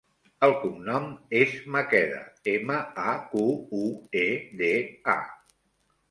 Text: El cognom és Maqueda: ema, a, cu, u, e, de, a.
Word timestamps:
El 0.45 0.51
cognom 0.61 1.03
és 1.39 1.51
Maqueda: 1.75 2.21
ema, 2.53 2.77
a, 3.01 3.13
cu, 3.33 3.43
u, 3.81 3.83
e, 4.23 4.25
de, 4.63 4.71
a. 5.17 5.19